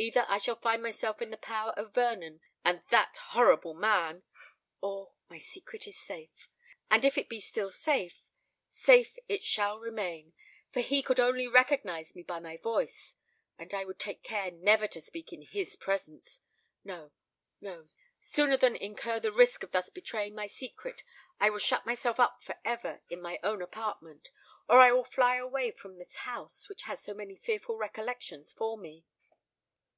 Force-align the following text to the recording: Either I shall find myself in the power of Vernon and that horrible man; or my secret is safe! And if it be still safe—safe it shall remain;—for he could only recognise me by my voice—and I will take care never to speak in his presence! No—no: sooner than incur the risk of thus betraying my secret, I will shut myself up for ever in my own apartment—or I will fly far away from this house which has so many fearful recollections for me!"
Either 0.00 0.24
I 0.28 0.38
shall 0.38 0.54
find 0.54 0.80
myself 0.80 1.20
in 1.20 1.30
the 1.30 1.36
power 1.36 1.72
of 1.72 1.92
Vernon 1.92 2.40
and 2.64 2.84
that 2.90 3.16
horrible 3.16 3.74
man; 3.74 4.22
or 4.80 5.14
my 5.28 5.38
secret 5.38 5.88
is 5.88 5.98
safe! 5.98 6.48
And 6.88 7.04
if 7.04 7.18
it 7.18 7.28
be 7.28 7.40
still 7.40 7.72
safe—safe 7.72 9.18
it 9.28 9.42
shall 9.42 9.80
remain;—for 9.80 10.78
he 10.78 11.02
could 11.02 11.18
only 11.18 11.48
recognise 11.48 12.14
me 12.14 12.22
by 12.22 12.38
my 12.38 12.58
voice—and 12.58 13.74
I 13.74 13.84
will 13.84 13.94
take 13.94 14.22
care 14.22 14.52
never 14.52 14.86
to 14.86 15.00
speak 15.00 15.32
in 15.32 15.42
his 15.42 15.74
presence! 15.74 16.42
No—no: 16.84 17.88
sooner 18.20 18.56
than 18.56 18.76
incur 18.76 19.18
the 19.18 19.32
risk 19.32 19.64
of 19.64 19.72
thus 19.72 19.90
betraying 19.90 20.32
my 20.36 20.46
secret, 20.46 21.02
I 21.40 21.50
will 21.50 21.58
shut 21.58 21.84
myself 21.86 22.20
up 22.20 22.40
for 22.44 22.54
ever 22.64 23.02
in 23.10 23.20
my 23.20 23.40
own 23.42 23.60
apartment—or 23.62 24.78
I 24.80 24.92
will 24.92 25.02
fly 25.02 25.38
far 25.38 25.44
away 25.44 25.72
from 25.72 25.98
this 25.98 26.18
house 26.18 26.68
which 26.68 26.82
has 26.82 27.02
so 27.02 27.14
many 27.14 27.34
fearful 27.34 27.76
recollections 27.76 28.52
for 28.52 28.78
me!" 28.78 29.04